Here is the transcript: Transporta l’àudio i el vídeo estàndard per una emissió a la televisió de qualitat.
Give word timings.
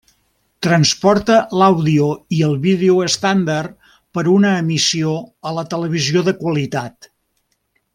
Transporta 0.67 1.35
l’àudio 1.61 2.07
i 2.39 2.41
el 2.49 2.57
vídeo 2.65 2.97
estàndard 3.09 3.93
per 4.19 4.27
una 4.39 4.57
emissió 4.65 5.15
a 5.51 5.57
la 5.61 5.69
televisió 5.77 6.29
de 6.31 6.39
qualitat. 6.45 7.13